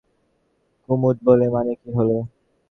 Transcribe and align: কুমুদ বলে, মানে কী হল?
কুমুদ 0.89 1.17
বলে, 1.27 1.45
মানে 1.55 1.73
কী 1.81 1.89
হল? 1.97 2.09